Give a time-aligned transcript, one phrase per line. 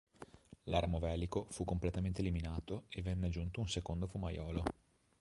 [0.63, 4.63] L'armo velico fu completamente eliminato e venne aggiunto un secondo fumaiolo.